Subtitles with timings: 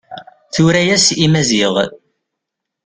[0.53, 1.73] Tura-yas i Maziɣ.